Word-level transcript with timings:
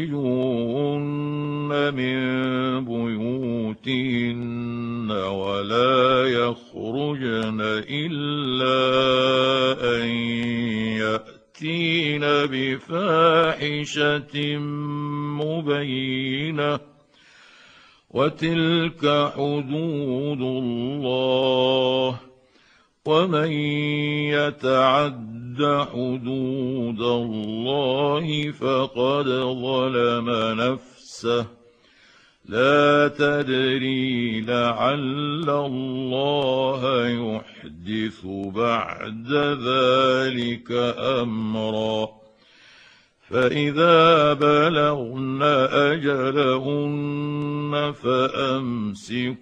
تخرجوهن 0.00 1.70
من 1.94 2.16
بيوتهن 2.84 4.30
ولا 5.10 6.24
يخرجن 6.24 7.60
إلا 7.90 8.76
أن 9.96 10.08
يأتين 10.96 12.20
بفاحشة 12.50 14.34
مبينة. 15.40 16.80
وتلك 18.10 19.32
حدود 19.36 20.40
الله. 20.40 22.29
ومن 23.06 23.52
يتعد 24.32 25.86
حدود 25.92 27.00
الله 27.00 28.50
فقد 28.50 29.26
ظلم 29.62 30.30
نفسه. 30.60 31.46
لا 32.48 33.08
تدري 33.08 34.40
لعل 34.40 35.50
الله 35.50 37.08
يحدث 37.08 38.26
بعد 38.54 39.32
ذلك 39.64 40.72
أمرا. 41.22 42.08
فإذا 43.30 44.32
بلغن 44.32 45.42
أجلهن 45.72 47.12
فأمسكوهن 48.02 49.40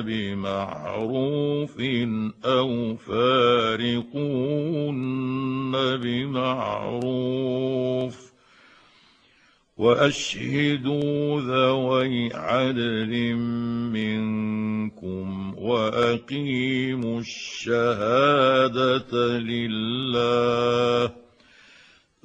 بمعروف 0.00 1.80
أو 2.44 2.96
فارقوهن 2.96 4.10
بمعروف 6.02 7.50
وأشهدوا 9.76 11.40
ذوي 11.40 12.34
عدل 12.34 13.34
منكم 13.96 15.54
وأقيموا 15.58 17.20
الشهادة 17.20 19.38
لله 19.38 21.12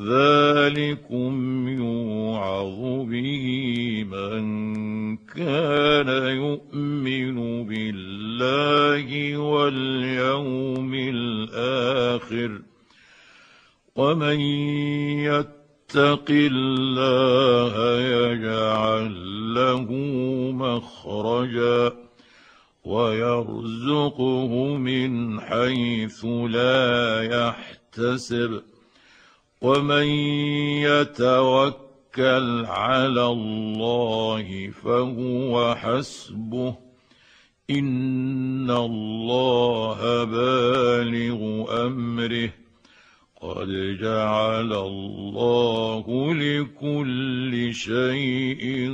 ذلكم 0.02 1.68
يوعظ 1.68 2.80
به 3.10 3.46
من 4.12 4.46
كان 5.36 6.10
يؤمن 6.38 7.68
بالله 7.68 9.38
واليوم 9.38 10.94
الآخر 10.94 12.62
ومن 13.96 14.40
يتق 15.30 16.26
الله 16.30 17.76
يجعل 18.00 19.14
له 19.54 19.92
مخرجا 20.52 21.94
ويرزقه 22.86 24.76
من 24.78 25.40
حيث 25.40 26.26
لا 26.26 27.22
يحتسب 27.24 28.62
ومن 29.62 30.08
يتوكل 30.88 31.85
على 32.66 33.26
الله 33.26 34.72
فهو 34.84 35.76
حسبه. 35.76 36.76
إن 37.70 38.72
الله 38.72 40.24
بالغ 40.24 41.66
أمره. 41.86 42.50
قد 43.42 43.98
جعل 44.02 44.74
الله 44.74 46.34
لكل 46.34 47.74
شيء 47.74 48.92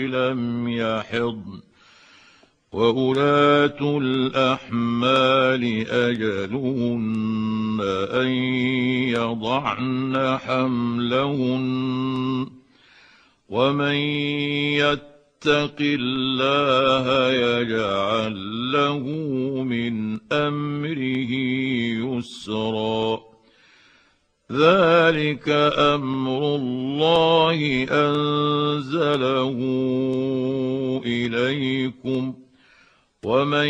لم 0.07 0.69
يحضن. 0.69 1.67
وأولاة 2.73 3.99
الأحمال 3.99 5.65
أجلهن 5.89 7.56
أن 7.81 8.29
يضعن 9.17 10.39
حملهن 10.39 11.67
ومن 13.49 13.95
يتق 14.81 15.77
الله 15.81 17.33
يجعل 17.33 18.37
له 18.73 19.05
من 19.63 20.19
امره 20.33 21.33
يسرا 22.17 23.21
ذلك 24.53 25.49
أمر 25.79 26.57
الله 26.57 27.87
انزله 27.91 29.57
اليكم 31.07 32.35
ومن 33.25 33.67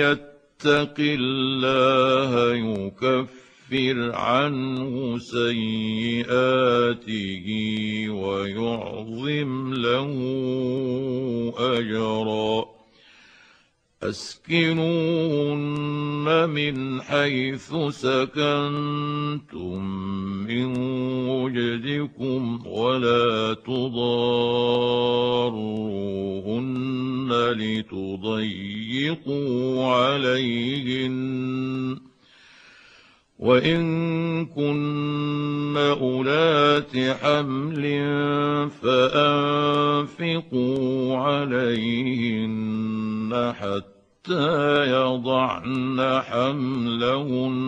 يتق 0.00 0.27
الله 0.66 2.54
يكفر 2.54 4.12
عنه 4.14 5.18
سيئاته 5.18 6.36
ويعظم 8.10 9.74
له 9.74 10.14
أجرا. 11.58 12.64
اسكنوهن 14.02 14.88
من 16.50 17.02
حيث 17.02 17.74
سكنتم 17.90 19.84
من 20.46 20.78
وجدكم 21.28 22.66
ولا 22.66 23.54
تضاروهن 23.54 23.98
لتضيقوا 27.52 29.14
عليهن 29.86 31.18
وان 33.38 34.46
كن 34.46 35.76
اولات 35.76 36.96
حمل 36.96 37.82
فانفقوا 40.02 41.16
عليهن 41.16 42.58
حتى 43.58 44.84
يضعن 44.90 46.20
حملهن 46.26 47.58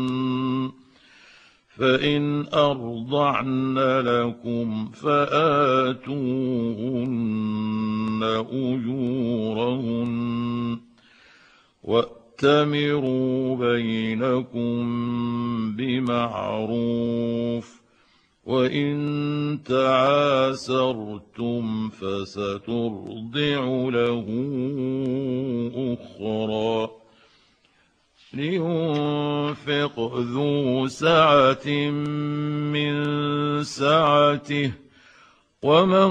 فإن 1.80 2.46
أرضعن 2.54 3.78
لكم 3.78 4.90
فآتوهن 4.90 6.20
أجورهن 8.52 10.10
واتمروا 11.82 13.56
بينكم 13.56 14.80
بمعروف 15.76 17.80
وإن 18.44 19.58
تعاسرتم 19.64 21.88
فسترضع 21.88 23.64
له 23.88 24.26
أخرى 25.74 26.90
لينفق 29.50 30.16
ذو 30.16 30.86
سعة 30.86 31.66
من 32.70 32.94
سعته 33.64 34.72
ومن 35.62 36.10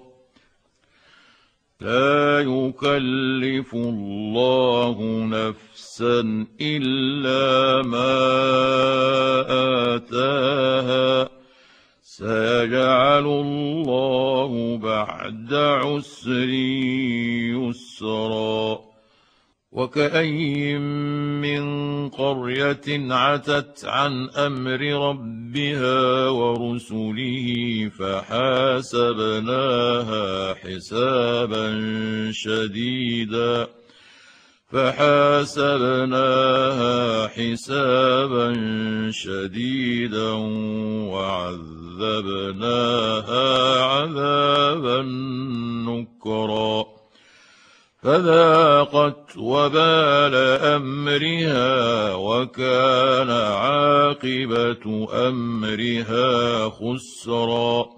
لا 1.81 2.41
يكلف 2.41 3.75
الله 3.75 4.97
نفسا 5.25 6.47
إلا 6.61 6.98
سيجعل 12.11 13.27
الله 13.27 14.77
بعد 14.77 15.55
عسر 15.55 16.49
يسرا. 17.55 18.81
وكأي 19.73 20.79
من 20.79 22.09
قرية 22.09 23.13
عتت 23.15 23.85
عن 23.85 24.29
أمر 24.31 24.81
ربها 24.81 26.29
ورسله 26.29 27.91
فحاسبناها 27.99 28.95
حسابا 30.55 31.81
شديدا. 32.33 33.78
فحاسبناها 34.73 36.19
حسابا 37.29 38.53
شديدا 39.11 40.31
وعذبناها 41.13 42.25
عذابا 43.83 45.03
نكرا. 45.89 46.87
فذاقت 48.03 49.37
وبال 49.37 50.35
أمرها 50.63 52.15
وكان 52.15 53.31
عاقبة 53.31 55.09
أمرها 55.29 56.69
خسرا. 56.69 57.98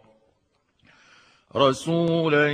رسولا 1.55 2.51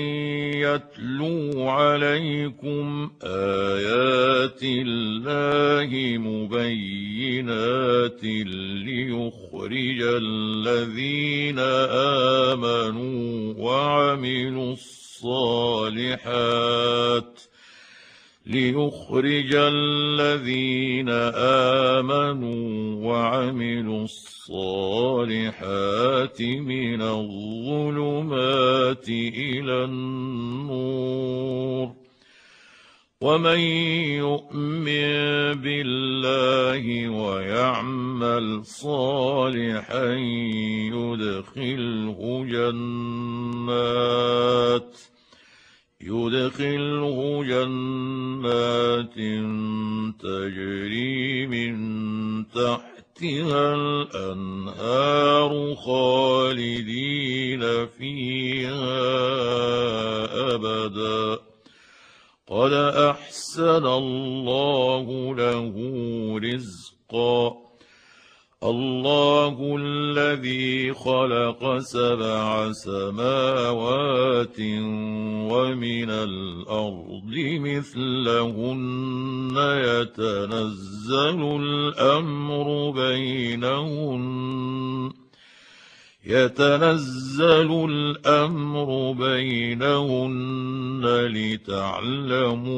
يتلو 0.58 1.70
عليكم 1.70 3.12
آيات 3.24 4.60
الله 4.64 6.18
مبينات 6.18 8.24
ليخرج 8.24 10.02
الذين 10.02 11.60
آمنوا 12.50 13.54
وعملوا 13.58 14.74
الصالحات 14.74 16.18
ليخرج 18.50 19.52
الذين 19.54 21.10
آمنوا 22.00 23.06
وعملوا 23.06 24.04
الصالحات 24.04 26.42
من 26.42 27.02
الظلمات 27.02 29.10
إلى 29.10 29.84
النور. 29.84 31.92
ومن 33.22 33.60
يؤمن 34.24 35.08
بالله 35.62 37.10
ويعمل 37.10 38.66
صالحا 38.66 40.14
يدخله 40.94 42.46
جنات. 42.50 42.78
يدخله 46.02 47.44
جنات 47.44 49.16
تجري 50.20 51.48
من 51.48 51.76
تحتها 52.48 53.76
الانهار 53.76 55.52
خالدين 55.76 57.62
فيها 57.88 58.98
ابدا 60.56 61.40
قد 62.48 62.74
احسن 62.74 63.86
الله 63.86 65.36
له 65.36 65.74
رزقا 66.40 67.67
الله 68.64 69.78
الذي 69.80 70.94
خلق 70.94 71.78
سبع 71.78 72.72
سماوات 72.72 74.60
ومن 75.52 76.10
الأرض 76.10 77.34
مثلهن 77.62 78.78
يتنزل 79.58 81.42
الأمر 81.62 82.92
بينهن 82.92 84.28
يتنزل 86.26 87.86
الأمر 87.90 89.12
بينهن 89.12 91.02
لتعلموا 91.06 92.78